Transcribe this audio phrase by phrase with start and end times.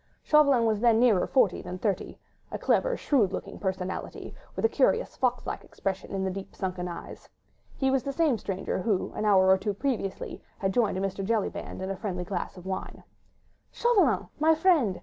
[0.23, 5.45] Chauvelin was then nearer forty than thirty—a clever, shrewd looking personality, with a curious fox
[5.45, 7.29] like expression in the deep, sunken eyes.
[7.77, 11.23] He was the same stranger who an hour or two previously had joined Mr.
[11.23, 13.03] Jellyband in a friendly glass of wine.
[13.71, 14.27] "Chauvelin...
[14.39, 14.99] my friend..